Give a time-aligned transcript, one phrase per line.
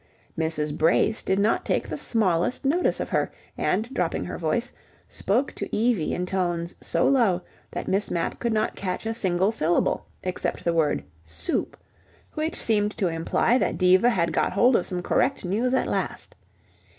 [0.35, 0.75] Mrs.
[0.75, 4.73] Brace did not take the smallest notice of her, and, dropping her voice,
[5.07, 9.51] spoke to Evie in tones so low that Miss Mapp could not catch a single
[9.51, 11.77] syllable except the word soup,
[12.33, 16.35] which seemed to imply that Diva had got hold of some correct news at last.